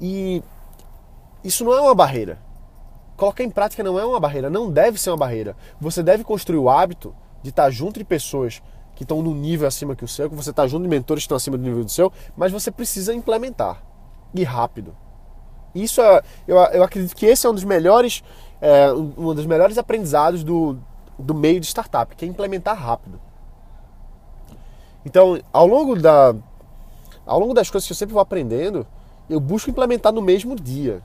E 0.00 0.42
isso 1.42 1.64
não 1.64 1.72
é 1.72 1.80
uma 1.80 1.94
barreira. 1.94 2.38
Colocar 3.16 3.42
em 3.42 3.50
prática 3.50 3.82
não 3.82 3.98
é 3.98 4.04
uma 4.04 4.20
barreira, 4.20 4.48
não 4.48 4.70
deve 4.70 5.00
ser 5.00 5.10
uma 5.10 5.16
barreira. 5.16 5.56
Você 5.80 6.02
deve 6.02 6.22
construir 6.22 6.58
o 6.58 6.70
hábito 6.70 7.14
de 7.42 7.50
estar 7.50 7.68
junto 7.70 7.98
de 7.98 8.04
pessoas 8.04 8.62
que 9.02 9.04
estão 9.04 9.20
no 9.20 9.34
nível 9.34 9.66
acima 9.66 9.96
que 9.96 10.04
o 10.04 10.08
seu, 10.08 10.30
que 10.30 10.36
você 10.36 10.50
está 10.50 10.66
junto 10.66 10.82
de 10.82 10.88
mentores 10.88 11.22
que 11.22 11.26
estão 11.26 11.36
acima 11.36 11.58
do 11.58 11.64
nível 11.64 11.84
do 11.84 11.90
seu, 11.90 12.12
mas 12.36 12.52
você 12.52 12.70
precisa 12.70 13.12
implementar. 13.12 13.82
E 14.34 14.44
rápido. 14.44 14.96
Isso 15.74 16.00
é, 16.00 16.22
eu, 16.46 16.56
eu 16.56 16.82
acredito 16.82 17.14
que 17.14 17.26
esse 17.26 17.46
é 17.46 17.50
um 17.50 17.54
dos 17.54 17.64
melhores, 17.64 18.22
é, 18.60 18.92
um 18.92 19.34
dos 19.34 19.46
melhores 19.46 19.76
aprendizados 19.76 20.44
do, 20.44 20.78
do 21.18 21.34
meio 21.34 21.58
de 21.58 21.66
startup, 21.66 22.14
que 22.14 22.24
é 22.24 22.28
implementar 22.28 22.76
rápido. 22.76 23.20
Então, 25.04 25.40
ao 25.52 25.66
longo, 25.66 26.00
da, 26.00 26.34
ao 27.26 27.40
longo 27.40 27.52
das 27.52 27.68
coisas 27.68 27.86
que 27.86 27.92
eu 27.92 27.96
sempre 27.96 28.12
vou 28.12 28.22
aprendendo, 28.22 28.86
eu 29.28 29.40
busco 29.40 29.68
implementar 29.68 30.12
no 30.12 30.22
mesmo 30.22 30.54
dia. 30.54 31.02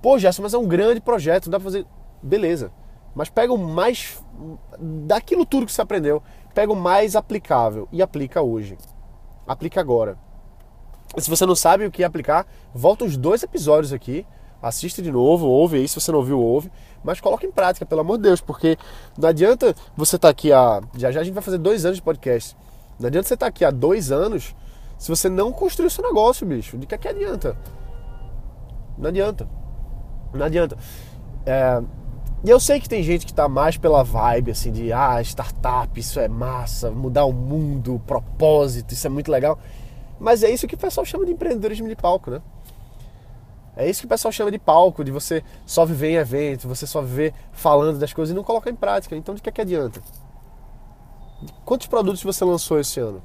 Pô, 0.00 0.18
Gerson, 0.18 0.42
mas 0.42 0.54
é 0.54 0.58
um 0.58 0.66
grande 0.66 1.00
projeto, 1.00 1.50
dá 1.50 1.58
pra 1.58 1.64
fazer. 1.64 1.84
Beleza. 2.22 2.72
Mas 3.14 3.28
pega 3.28 3.52
o 3.52 3.58
mais. 3.58 4.22
daquilo 4.78 5.44
tudo 5.44 5.66
que 5.66 5.72
você 5.72 5.82
aprendeu 5.82 6.22
pega 6.56 6.72
o 6.72 6.76
mais 6.76 7.14
aplicável 7.14 7.86
e 7.92 8.00
aplica 8.00 8.40
hoje. 8.40 8.78
Aplica 9.46 9.78
agora. 9.78 10.16
Se 11.18 11.28
você 11.28 11.44
não 11.44 11.54
sabe 11.54 11.84
o 11.84 11.90
que 11.90 12.02
aplicar, 12.02 12.46
volta 12.74 13.04
os 13.04 13.14
dois 13.14 13.42
episódios 13.42 13.92
aqui, 13.92 14.26
assiste 14.62 15.02
de 15.02 15.12
novo, 15.12 15.46
ouve 15.46 15.76
aí, 15.76 15.86
se 15.86 16.00
você 16.00 16.10
não 16.10 16.18
ouviu, 16.18 16.40
ouve, 16.40 16.72
mas 17.04 17.20
coloca 17.20 17.44
em 17.44 17.52
prática, 17.52 17.84
pelo 17.84 18.00
amor 18.00 18.16
de 18.16 18.22
Deus, 18.22 18.40
porque 18.40 18.78
não 19.18 19.28
adianta 19.28 19.74
você 19.94 20.16
estar 20.16 20.28
tá 20.28 20.32
aqui 20.32 20.50
há. 20.50 20.80
Já 20.96 21.12
já 21.12 21.20
a 21.20 21.24
gente 21.24 21.34
vai 21.34 21.42
fazer 21.42 21.58
dois 21.58 21.84
anos 21.84 21.98
de 21.98 22.02
podcast. 22.02 22.56
Não 22.98 23.08
adianta 23.08 23.28
você 23.28 23.34
estar 23.34 23.44
tá 23.44 23.50
aqui 23.50 23.62
há 23.62 23.70
dois 23.70 24.10
anos 24.10 24.56
se 24.96 25.10
você 25.10 25.28
não 25.28 25.52
construir 25.52 25.88
o 25.88 25.90
seu 25.90 26.02
negócio, 26.02 26.46
bicho. 26.46 26.78
De 26.78 26.86
que, 26.86 26.94
é 26.94 26.98
que 26.98 27.06
adianta? 27.06 27.54
Não 28.96 29.10
adianta. 29.10 29.46
Não 30.32 30.46
adianta. 30.46 30.78
É, 31.44 31.82
e 32.46 32.48
eu 32.48 32.60
sei 32.60 32.78
que 32.78 32.88
tem 32.88 33.02
gente 33.02 33.26
que 33.26 33.32
está 33.32 33.48
mais 33.48 33.76
pela 33.76 34.04
vibe 34.04 34.52
assim 34.52 34.70
de 34.70 34.92
ah, 34.92 35.20
startup, 35.20 35.98
isso 35.98 36.20
é 36.20 36.28
massa, 36.28 36.92
mudar 36.92 37.24
o 37.24 37.32
mundo, 37.32 38.00
propósito, 38.06 38.94
isso 38.94 39.04
é 39.04 39.10
muito 39.10 39.32
legal. 39.32 39.58
Mas 40.20 40.44
é 40.44 40.50
isso 40.50 40.68
que 40.68 40.76
o 40.76 40.78
pessoal 40.78 41.04
chama 41.04 41.26
de 41.26 41.32
empreendedorismo 41.32 41.88
de 41.88 41.96
palco, 41.96 42.30
né? 42.30 42.40
É 43.76 43.90
isso 43.90 43.98
que 43.98 44.06
o 44.06 44.08
pessoal 44.08 44.30
chama 44.30 44.52
de 44.52 44.60
palco, 44.60 45.02
de 45.02 45.10
você 45.10 45.42
só 45.66 45.84
viver 45.84 46.10
em 46.10 46.14
evento, 46.14 46.68
você 46.68 46.86
só 46.86 47.02
viver 47.02 47.34
falando 47.50 47.98
das 47.98 48.12
coisas 48.12 48.32
e 48.32 48.36
não 48.36 48.44
colocar 48.44 48.70
em 48.70 48.76
prática. 48.76 49.16
Então 49.16 49.34
de 49.34 49.42
que, 49.42 49.48
é 49.48 49.52
que 49.52 49.62
adianta? 49.62 50.00
Quantos 51.64 51.88
produtos 51.88 52.22
você 52.22 52.44
lançou 52.44 52.78
esse 52.78 53.00
ano? 53.00 53.20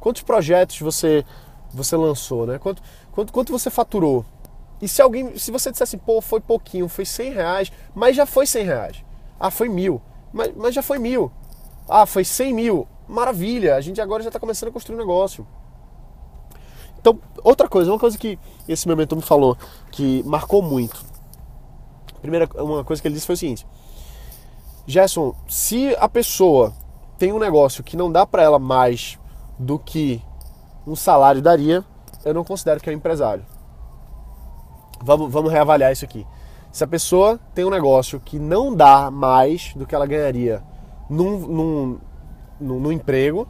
Quantos 0.00 0.22
projetos 0.22 0.80
você, 0.80 1.22
você 1.70 1.98
lançou, 1.98 2.46
né? 2.46 2.58
Quanto, 2.58 2.82
quanto, 3.12 3.30
quanto 3.30 3.52
você 3.52 3.68
faturou? 3.68 4.24
E 4.82 4.88
se 4.88 5.00
alguém, 5.00 5.38
se 5.38 5.52
você 5.52 5.70
disser 5.70 5.84
assim, 5.84 5.96
pô, 5.96 6.20
foi 6.20 6.40
pouquinho, 6.40 6.88
foi 6.88 7.04
100 7.04 7.32
reais, 7.32 7.72
mas 7.94 8.16
já 8.16 8.26
foi 8.26 8.46
100 8.46 8.64
reais. 8.64 9.04
Ah, 9.38 9.48
foi 9.48 9.68
mil, 9.68 10.02
mas, 10.32 10.52
mas 10.56 10.74
já 10.74 10.82
foi 10.82 10.98
mil. 10.98 11.30
Ah, 11.88 12.04
foi 12.04 12.24
100 12.24 12.52
mil. 12.52 12.88
Maravilha, 13.06 13.76
a 13.76 13.80
gente 13.80 14.00
agora 14.00 14.24
já 14.24 14.28
está 14.28 14.40
começando 14.40 14.70
a 14.70 14.72
construir 14.72 14.96
um 14.96 14.98
negócio. 14.98 15.46
Então, 16.98 17.16
outra 17.44 17.68
coisa, 17.68 17.92
uma 17.92 17.98
coisa 17.98 18.18
que 18.18 18.36
esse 18.68 18.88
meu 18.88 18.96
mentor 18.96 19.16
me 19.16 19.22
falou, 19.22 19.56
que 19.92 20.20
marcou 20.24 20.60
muito. 20.60 21.04
Primeira, 22.20 22.48
uma 22.60 22.82
coisa 22.82 23.00
que 23.00 23.06
ele 23.06 23.14
disse 23.14 23.26
foi 23.26 23.34
o 23.34 23.38
seguinte: 23.38 23.64
Gerson, 24.84 25.32
se 25.48 25.94
a 25.96 26.08
pessoa 26.08 26.72
tem 27.18 27.32
um 27.32 27.38
negócio 27.38 27.84
que 27.84 27.96
não 27.96 28.10
dá 28.10 28.26
para 28.26 28.42
ela 28.42 28.58
mais 28.58 29.16
do 29.56 29.78
que 29.78 30.20
um 30.84 30.96
salário 30.96 31.40
daria, 31.40 31.84
eu 32.24 32.34
não 32.34 32.42
considero 32.42 32.80
que 32.80 32.90
é 32.90 32.92
um 32.92 32.96
empresário. 32.96 33.44
Vamos, 35.02 35.32
vamos 35.32 35.52
reavaliar 35.52 35.92
isso 35.92 36.04
aqui. 36.04 36.26
Se 36.70 36.84
a 36.84 36.86
pessoa 36.86 37.38
tem 37.54 37.64
um 37.64 37.70
negócio 37.70 38.20
que 38.20 38.38
não 38.38 38.74
dá 38.74 39.10
mais 39.10 39.74
do 39.74 39.86
que 39.86 39.94
ela 39.94 40.06
ganharia 40.06 40.62
num, 41.10 41.38
num, 41.38 41.98
num, 42.58 42.80
num 42.80 42.92
emprego, 42.92 43.46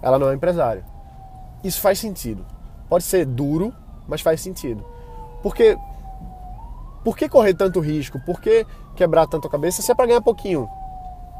ela 0.00 0.18
não 0.18 0.30
é 0.30 0.34
empresária. 0.34 0.84
Isso 1.62 1.80
faz 1.80 1.98
sentido. 1.98 2.44
Pode 2.88 3.04
ser 3.04 3.26
duro, 3.26 3.74
mas 4.08 4.20
faz 4.20 4.40
sentido. 4.40 4.84
Porque 5.42 5.76
por 7.04 7.16
que 7.16 7.28
correr 7.28 7.52
tanto 7.52 7.80
risco? 7.80 8.18
Por 8.24 8.40
que 8.40 8.66
quebrar 8.96 9.26
tanto 9.26 9.46
a 9.46 9.50
cabeça 9.50 9.82
se 9.82 9.92
é 9.92 9.94
para 9.94 10.06
ganhar 10.06 10.22
pouquinho? 10.22 10.68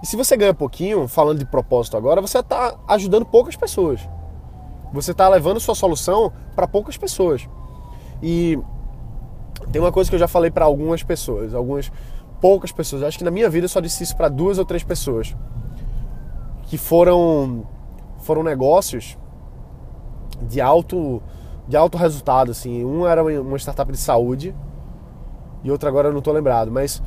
E 0.03 0.07
se 0.07 0.17
você 0.17 0.37
ganha 0.37 0.53
pouquinho, 0.53 1.09
falando 1.09 1.39
de 1.39 1.47
propósito 1.47 1.97
agora, 1.97 2.21
você 2.21 2.39
está 2.39 2.77
ajudando 2.87 3.25
poucas 3.25 3.57
pessoas. 3.57 4.07
Você 4.93 5.13
está 5.13 5.27
levando 5.29 5.59
sua 5.59 5.75
solução 5.75 6.31
para 6.55 6.69
poucas 6.69 6.99
pessoas. 6.99 7.49
E 8.23 8.59
tem 9.75 9.81
uma 9.81 9.91
coisa 9.91 10.09
que 10.09 10.15
eu 10.15 10.21
já 10.21 10.29
falei 10.29 10.53
para 10.53 10.65
algumas 10.65 11.03
pessoas, 11.03 11.53
algumas 11.53 11.91
poucas 12.41 12.71
pessoas. 12.71 13.03
Acho 13.03 13.19
que 13.19 13.25
na 13.25 13.31
minha 13.33 13.51
vida 13.51 13.65
eu 13.65 13.69
só 13.69 13.81
disse 13.81 14.05
isso 14.05 14.17
para 14.17 14.29
duas 14.29 14.57
ou 14.57 14.65
três 14.65 14.85
pessoas 14.85 15.37
que 16.63 16.79
foram 16.79 17.67
foram 18.19 18.45
negócios 18.45 19.19
de 20.43 20.61
alto 20.61 21.21
de 21.67 21.77
alto 21.77 21.99
resultado 21.99 22.53
assim. 22.53 22.85
Um 22.85 23.05
era 23.05 23.21
uma 23.41 23.59
startup 23.59 23.91
de 23.91 23.99
saúde 23.99 24.55
e 25.65 25.73
outra 25.73 25.89
agora 25.89 26.07
eu 26.07 26.13
não 26.13 26.21
estou 26.21 26.33
lembrado, 26.33 26.71
mas 26.71 27.03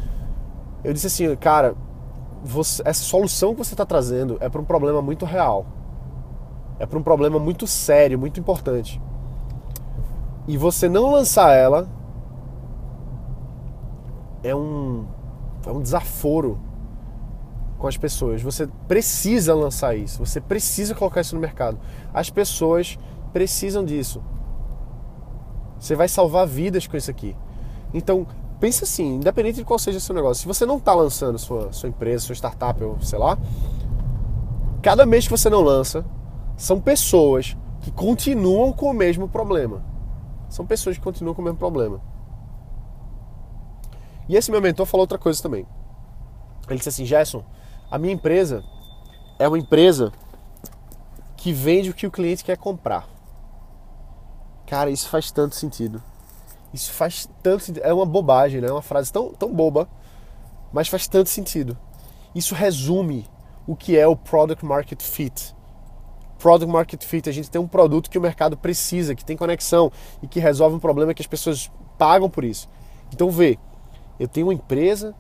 eu 0.84 0.92
disse 0.92 1.08
assim, 1.08 1.34
cara, 1.38 1.74
você, 2.44 2.84
essa 2.84 3.02
solução 3.02 3.54
que 3.54 3.64
você 3.64 3.76
está 3.76 3.86
trazendo 3.86 4.36
é 4.42 4.50
para 4.50 4.60
um 4.60 4.66
problema 4.66 5.02
muito 5.02 5.26
real, 5.26 5.66
é 6.80 6.86
para 6.86 7.00
um 7.00 7.04
problema 7.04 7.40
muito 7.40 7.66
sério, 7.66 8.20
muito 8.20 8.42
importante. 8.42 9.02
E 10.46 10.58
você 10.58 10.90
não 10.90 11.10
lançar 11.10 11.54
ela 11.54 11.96
é 14.50 14.56
um 14.56 15.06
é 15.66 15.72
um 15.72 15.82
desaforo 15.82 16.60
com 17.78 17.88
as 17.88 17.98
pessoas. 17.98 18.42
Você 18.42 18.68
precisa 18.88 19.54
lançar 19.54 19.96
isso, 19.96 20.26
você 20.26 20.40
precisa 20.40 20.96
colocar 20.96 21.22
isso 21.22 21.36
no 21.36 21.42
mercado. 21.42 21.78
As 22.14 22.30
pessoas 22.30 22.98
precisam 23.34 23.84
disso. 23.84 24.24
Você 25.80 25.96
vai 25.96 26.08
salvar 26.08 26.48
vidas 26.48 26.88
com 26.88 26.98
isso 26.98 27.12
aqui. 27.12 27.36
Então, 27.94 28.26
pense 28.60 28.84
assim, 28.84 29.16
independente 29.16 29.58
de 29.58 29.66
qual 29.66 29.78
seja 29.78 29.98
o 29.98 30.02
seu 30.02 30.16
negócio, 30.16 30.42
se 30.42 30.48
você 30.48 30.66
não 30.66 30.78
está 30.78 30.94
lançando 30.94 31.38
sua, 31.38 31.72
sua 31.72 31.90
empresa, 31.90 32.26
sua 32.26 32.36
startup, 32.36 32.84
ou 32.84 33.00
sei 33.02 33.20
lá, 33.20 33.38
cada 34.82 35.06
mês 35.06 35.26
que 35.26 35.32
você 35.32 35.50
não 35.50 35.62
lança, 35.62 36.04
são 36.56 36.80
pessoas 36.82 37.56
que 37.82 37.92
continuam 37.92 38.74
com 38.74 38.90
o 38.90 38.94
mesmo 38.94 39.30
problema. 39.30 39.84
São 40.50 40.66
pessoas 40.66 40.98
que 40.98 41.04
continuam 41.04 41.36
com 41.36 41.42
o 41.42 41.46
mesmo 41.46 41.60
problema. 41.60 42.02
E 44.30 44.36
esse 44.36 44.52
meu 44.52 44.62
mentor 44.62 44.86
falou 44.86 45.04
outra 45.04 45.18
coisa 45.18 45.42
também. 45.42 45.66
Ele 46.68 46.78
disse 46.78 46.90
assim: 46.90 47.06
Gerson, 47.06 47.44
a 47.90 47.98
minha 47.98 48.14
empresa 48.14 48.64
é 49.40 49.48
uma 49.48 49.58
empresa 49.58 50.12
que 51.36 51.54
vende 51.54 51.90
o 51.90 51.94
que 51.94 52.08
o 52.08 52.12
cliente 52.12 52.44
quer 52.44 52.58
comprar. 52.58 53.08
Cara, 54.66 54.90
isso 54.90 55.08
faz 55.08 55.32
tanto 55.32 55.56
sentido. 55.56 56.04
Isso 56.74 56.92
faz 56.92 57.30
tanto 57.42 57.64
sentido. 57.64 57.84
É 57.84 57.94
uma 57.94 58.06
bobagem, 58.06 58.60
né? 58.60 58.68
É 58.68 58.72
uma 58.72 58.82
frase 58.82 59.12
tão, 59.12 59.34
tão 59.34 59.54
boba, 59.54 59.88
mas 60.74 60.90
faz 60.90 61.08
tanto 61.08 61.30
sentido. 61.30 61.78
Isso 62.36 62.54
resume 62.54 63.26
o 63.66 63.76
que 63.76 63.98
é 63.98 64.06
o 64.06 64.16
Product 64.16 64.66
Market 64.66 65.02
Fit. 65.02 65.56
Product 66.38 66.72
Market 66.72 67.04
Fit, 67.04 67.30
a 67.30 67.32
gente 67.32 67.50
tem 67.50 67.60
um 67.60 67.68
produto 67.68 68.10
que 68.10 68.18
o 68.18 68.22
mercado 68.22 68.58
precisa, 68.58 69.16
que 69.16 69.26
tem 69.26 69.38
conexão 69.38 69.92
e 70.22 70.28
que 70.28 70.40
resolve 70.40 70.76
um 70.76 70.80
problema 70.80 71.14
que 71.14 71.22
as 71.22 71.28
pessoas 71.28 71.72
pagam 71.98 72.30
por 72.30 72.44
isso. 72.44 72.70
Então 73.12 73.32
vê, 73.32 73.58
eu 74.20 74.28
tenho 74.28 74.48
uma 74.48 74.54
empresa 74.54 75.16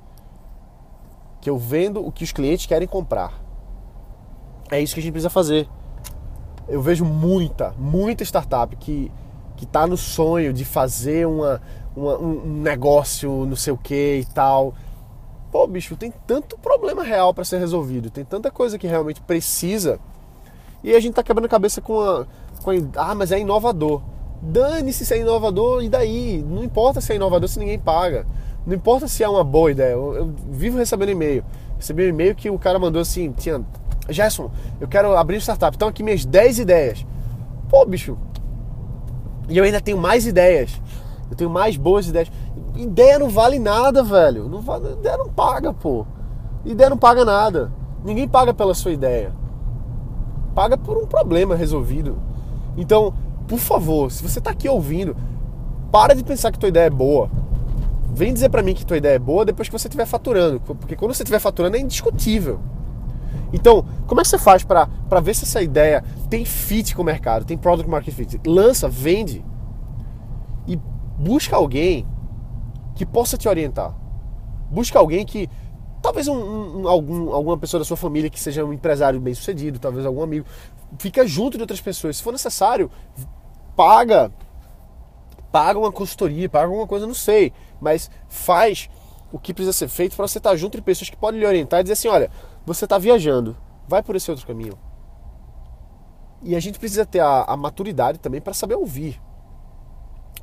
que 1.42 1.50
eu 1.50 1.58
vendo 1.58 2.06
o 2.06 2.12
que 2.12 2.24
os 2.24 2.32
clientes 2.32 2.66
querem 2.66 2.88
comprar. 2.88 3.42
É 4.70 4.82
isso 4.82 4.94
que 4.94 5.00
a 5.00 5.04
gente 5.04 5.12
precisa 5.12 5.30
fazer. 5.30 5.68
Eu 6.68 6.82
vejo 6.82 7.06
muita, 7.06 7.74
muita 7.78 8.24
startup 8.24 8.76
que 8.76 9.12
que 9.58 9.66
está 9.66 9.86
no 9.88 9.98
sonho 9.98 10.54
de 10.54 10.64
fazer 10.64 11.28
uma, 11.28 11.60
uma, 11.96 12.18
um 12.18 12.62
negócio, 12.62 13.46
não 13.46 13.56
sei 13.56 13.74
o 13.74 13.78
que 13.78 14.20
e 14.22 14.26
tal. 14.26 14.74
Pô, 15.52 15.66
bicho, 15.66 15.98
tem 15.98 16.14
tanto 16.26 16.58
problema 16.60 17.04
real 17.04 17.34
para 17.34 17.44
ser 17.44 17.58
resolvido, 17.58 18.12
tem 18.12 18.24
tanta 18.24 18.52
coisa 18.52 18.78
que 18.78 18.86
realmente 18.86 19.20
precisa. 19.20 20.00
E 20.84 20.96
a 20.96 21.00
gente 21.00 21.16
tá 21.16 21.24
quebrando 21.24 21.48
a 21.48 21.50
cabeça 21.50 21.82
com 21.82 22.00
a, 22.00 22.26
com 22.64 22.70
a 22.70 22.76
ah, 22.98 23.16
mas 23.16 23.32
é 23.32 23.40
inovador. 23.40 24.02
Dane-se 24.40 25.04
se 25.04 25.14
é 25.16 25.20
inovador 25.20 25.84
e 25.84 25.90
daí? 25.90 26.46
Não 26.48 26.64
importa 26.64 27.02
se 27.02 27.12
é 27.12 27.16
inovador 27.16 27.50
se 27.50 27.58
ninguém 27.58 27.80
paga. 27.80 28.28
Não 28.68 28.76
importa 28.76 29.08
se 29.08 29.24
é 29.24 29.30
uma 29.30 29.46
boa 29.46 29.72
ideia. 29.72 29.94
Eu, 29.94 30.14
eu 30.14 30.34
vivo 30.50 30.78
recebendo 30.78 31.10
e-mail. 31.10 31.42
Recebi 31.78 32.04
um 32.04 32.10
e-mail 32.10 32.36
que 32.36 32.50
o 32.50 32.60
cara 32.60 32.78
mandou 32.78 33.02
assim, 33.02 33.32
tinha. 33.32 33.64
Gerson, 34.10 34.52
eu 34.82 34.90
quero 34.90 35.16
abrir 35.16 35.38
startup. 35.38 35.74
Então 35.74 35.88
aqui 35.88 36.04
minhas 36.04 36.26
10 36.26 36.60
ideias. 36.60 37.06
Pô, 37.70 37.86
bicho. 37.86 38.18
E 39.48 39.58
eu 39.58 39.64
ainda 39.64 39.80
tenho 39.80 39.98
mais 39.98 40.28
ideias. 40.28 40.82
Eu 41.32 41.38
tenho 41.38 41.50
mais 41.50 41.78
boas 41.78 42.10
ideias. 42.10 42.30
Ideia 42.76 43.18
não 43.18 43.30
vale 43.30 43.58
nada, 43.58 44.04
velho. 44.04 44.50
Não 44.50 44.60
vale, 44.60 44.92
ideia 44.92 45.16
não 45.16 45.30
paga, 45.30 45.72
pô. 45.72 46.06
Ideia 46.66 46.90
não 46.90 46.98
paga 46.98 47.24
nada. 47.24 47.72
Ninguém 48.04 48.28
paga 48.28 48.54
pela 48.54 48.74
sua 48.74 48.92
ideia. 48.92 49.32
Paga 50.54 50.78
por 50.78 50.98
um 50.98 51.06
problema 51.06 51.56
resolvido. 51.56 52.18
Então, 52.76 53.14
por 53.48 53.60
favor, 53.60 54.12
se 54.12 54.22
você 54.22 54.40
está 54.40 54.52
aqui 54.52 54.68
ouvindo, 54.68 55.16
para 55.90 56.14
de 56.14 56.22
pensar 56.22 56.52
que 56.52 56.60
tua 56.60 56.68
ideia 56.68 56.88
é 56.88 56.90
boa 56.90 57.30
vem 58.18 58.34
dizer 58.34 58.50
para 58.50 58.64
mim 58.64 58.74
que 58.74 58.84
tua 58.84 58.98
ideia 58.98 59.14
é 59.14 59.20
boa 59.20 59.46
depois 59.46 59.68
que 59.68 59.72
você 59.72 59.88
estiver 59.88 60.08
faturando, 60.08 60.60
porque 60.60 60.96
quando 60.96 61.14
você 61.14 61.22
estiver 61.22 61.38
faturando 61.38 61.78
é 61.78 61.80
indiscutível. 61.80 62.60
Então, 63.54 63.86
como 64.08 64.20
é 64.20 64.24
que 64.24 64.30
você 64.30 64.40
faz 64.40 64.64
para 64.64 64.88
ver 65.22 65.36
se 65.36 65.44
essa 65.44 65.62
ideia 65.62 66.04
tem 66.28 66.44
fit 66.44 66.96
com 66.96 67.04
o 67.04 67.06
mercado, 67.06 67.46
tem 67.46 67.56
product 67.56 67.88
market 67.88 68.14
fit? 68.14 68.42
Lança, 68.46 68.90
vende 68.90 69.46
e 70.68 70.76
busca 71.16 71.56
alguém 71.56 72.08
que 72.96 73.06
possa 73.06 73.38
te 73.38 73.48
orientar. 73.48 73.96
Busca 74.72 74.98
alguém 74.98 75.24
que 75.24 75.48
talvez 76.02 76.28
um, 76.28 76.82
um, 76.82 76.88
algum, 76.88 77.32
alguma 77.32 77.58
pessoa 77.58 77.80
da 77.80 77.86
sua 77.86 77.98
família 77.98 78.32
que 78.32 78.40
seja 78.40 78.66
um 78.66 78.74
empresário 78.74 79.20
bem 79.20 79.36
sucedido, 79.36 79.78
talvez 79.78 80.08
algum 80.08 80.24
amigo, 80.24 80.46
fica 80.98 81.26
junto 81.28 81.56
de 81.56 81.62
outras 81.62 81.80
pessoas. 81.80 82.18
Se 82.18 82.24
for 82.24 82.32
necessário, 82.32 82.90
paga 83.76 84.32
paga 85.52 85.80
uma 85.80 85.92
consultoria, 85.92 86.50
paga 86.50 86.66
alguma 86.66 86.86
coisa, 86.86 87.08
não 87.08 87.14
sei, 87.14 87.54
mas 87.80 88.10
faz 88.28 88.90
o 89.32 89.38
que 89.38 89.54
precisa 89.54 89.74
ser 89.74 89.88
feito 89.88 90.16
para 90.16 90.28
você 90.28 90.38
estar 90.38 90.56
junto 90.56 90.78
de 90.78 90.82
pessoas 90.82 91.10
que 91.10 91.18
podem 91.18 91.40
lhe 91.40 91.46
orientar 91.46 91.80
e 91.80 91.84
dizer 91.84 91.94
assim, 91.94 92.08
olha, 92.08 92.32
você 92.66 92.86
está 92.86 92.98
viajando, 92.98 93.58
vai 93.88 94.02
por 94.02 94.16
esse 94.16 94.30
outro 94.30 94.46
caminho. 94.46 94.78
E 96.42 96.56
a 96.56 96.60
gente 96.60 96.80
precisa 96.80 97.06
ter 97.06 97.20
a, 97.20 97.44
a 97.44 97.58
maturidade 97.58 98.20
também 98.20 98.40
para 98.40 98.54
saber 98.54 98.76
ouvir, 98.76 99.22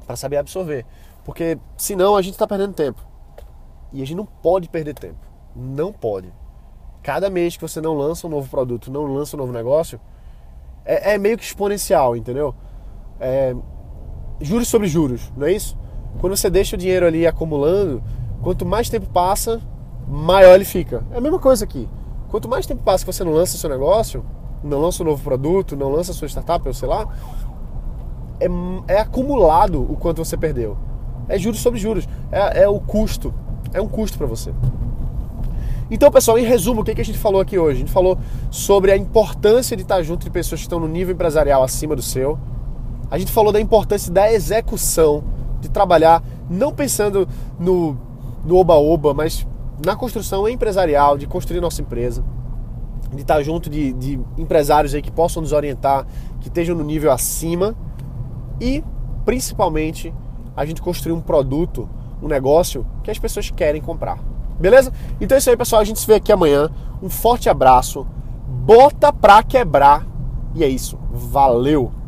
para 0.06 0.16
saber 0.16 0.36
absorver, 0.36 0.84
porque 1.24 1.58
senão 1.76 2.16
a 2.16 2.22
gente 2.22 2.34
está 2.34 2.46
perdendo 2.46 2.74
tempo. 2.74 3.00
E 3.92 4.02
a 4.02 4.06
gente 4.06 4.16
não 4.16 4.26
pode 4.26 4.68
perder 4.68 4.94
tempo, 4.94 5.24
não 5.54 5.92
pode. 5.92 6.32
Cada 7.02 7.30
mês 7.30 7.56
que 7.56 7.62
você 7.62 7.80
não 7.80 7.94
lança 7.94 8.26
um 8.26 8.30
novo 8.30 8.48
produto, 8.48 8.90
não 8.90 9.04
lança 9.06 9.36
um 9.36 9.38
novo 9.38 9.52
negócio, 9.52 10.00
é, 10.84 11.14
é 11.14 11.18
meio 11.18 11.38
que 11.38 11.44
exponencial, 11.44 12.16
entendeu? 12.16 12.54
É, 13.20 13.54
juros 14.40 14.68
sobre 14.68 14.88
juros, 14.88 15.32
não 15.36 15.46
é 15.46 15.52
isso? 15.52 15.78
Quando 16.20 16.36
você 16.36 16.48
deixa 16.48 16.76
o 16.76 16.78
dinheiro 16.78 17.06
ali 17.06 17.26
acumulando, 17.26 18.02
quanto 18.42 18.64
mais 18.64 18.88
tempo 18.88 19.06
passa, 19.06 19.60
maior 20.08 20.54
ele 20.54 20.64
fica. 20.64 21.04
É 21.12 21.18
a 21.18 21.20
mesma 21.20 21.38
coisa 21.38 21.64
aqui. 21.64 21.88
Quanto 22.28 22.48
mais 22.48 22.66
tempo 22.66 22.82
passa 22.82 23.04
que 23.04 23.12
você 23.12 23.24
não 23.24 23.32
lança 23.32 23.56
seu 23.56 23.70
negócio, 23.70 24.24
não 24.62 24.80
lança 24.80 25.02
um 25.02 25.06
novo 25.06 25.22
produto, 25.22 25.76
não 25.76 25.90
lança 25.90 26.12
sua 26.12 26.28
startup, 26.28 26.66
ou 26.66 26.74
sei 26.74 26.88
lá, 26.88 27.06
é, 28.40 28.46
é 28.94 28.98
acumulado 29.00 29.82
o 29.82 29.96
quanto 29.96 30.24
você 30.24 30.36
perdeu. 30.36 30.76
É 31.28 31.38
juros 31.38 31.60
sobre 31.60 31.78
juros. 31.78 32.08
É, 32.30 32.62
é 32.62 32.68
o 32.68 32.80
custo. 32.80 33.32
É 33.72 33.80
um 33.80 33.88
custo 33.88 34.18
para 34.18 34.26
você. 34.26 34.52
Então, 35.90 36.10
pessoal, 36.10 36.38
em 36.38 36.44
resumo, 36.44 36.80
o 36.80 36.84
que, 36.84 36.94
que 36.94 37.00
a 37.00 37.04
gente 37.04 37.18
falou 37.18 37.40
aqui 37.40 37.58
hoje? 37.58 37.76
A 37.76 37.80
gente 37.80 37.92
falou 37.92 38.18
sobre 38.50 38.90
a 38.90 38.96
importância 38.96 39.76
de 39.76 39.82
estar 39.82 40.02
junto 40.02 40.24
de 40.24 40.30
pessoas 40.30 40.60
que 40.60 40.66
estão 40.66 40.80
no 40.80 40.88
nível 40.88 41.14
empresarial 41.14 41.62
acima 41.62 41.94
do 41.94 42.02
seu. 42.02 42.38
A 43.10 43.18
gente 43.18 43.30
falou 43.30 43.52
da 43.52 43.60
importância 43.60 44.10
da 44.10 44.32
execução, 44.32 45.22
de 45.64 45.70
trabalhar 45.70 46.22
não 46.48 46.72
pensando 46.72 47.26
no 47.58 47.96
oba-oba, 48.48 49.14
mas 49.14 49.46
na 49.84 49.96
construção 49.96 50.48
empresarial, 50.48 51.16
de 51.16 51.26
construir 51.26 51.60
nossa 51.60 51.80
empresa, 51.80 52.22
de 53.12 53.22
estar 53.22 53.42
junto 53.42 53.70
de, 53.70 53.92
de 53.94 54.20
empresários 54.36 54.94
aí 54.94 55.02
que 55.02 55.10
possam 55.10 55.40
nos 55.42 55.52
orientar, 55.52 56.06
que 56.40 56.48
estejam 56.48 56.76
no 56.76 56.84
nível 56.84 57.10
acima 57.10 57.74
e, 58.60 58.84
principalmente, 59.24 60.12
a 60.56 60.64
gente 60.64 60.82
construir 60.82 61.12
um 61.12 61.20
produto, 61.20 61.88
um 62.22 62.28
negócio 62.28 62.86
que 63.02 63.10
as 63.10 63.18
pessoas 63.18 63.50
querem 63.50 63.80
comprar. 63.80 64.18
Beleza? 64.60 64.92
Então 65.20 65.34
é 65.34 65.38
isso 65.38 65.50
aí, 65.50 65.56
pessoal. 65.56 65.82
A 65.82 65.84
gente 65.84 65.98
se 65.98 66.06
vê 66.06 66.14
aqui 66.14 66.30
amanhã. 66.30 66.70
Um 67.02 67.08
forte 67.08 67.48
abraço. 67.48 68.06
Bota 68.46 69.12
pra 69.12 69.42
quebrar. 69.42 70.06
E 70.54 70.62
é 70.62 70.68
isso. 70.68 70.98
Valeu! 71.10 72.03